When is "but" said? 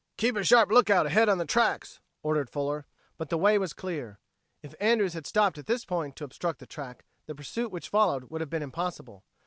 3.19-3.29